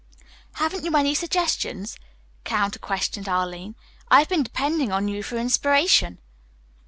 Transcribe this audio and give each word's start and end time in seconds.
"Haven't 0.53 0.83
you 0.83 0.97
any 0.97 1.13
suggestions?" 1.13 1.95
counter 2.43 2.79
questioned 2.79 3.29
Arline. 3.29 3.75
"I 4.09 4.17
have 4.17 4.29
been 4.29 4.41
depending 4.41 4.91
on 4.91 5.07
you 5.07 5.21
for 5.21 5.37
inspiration." 5.37 6.17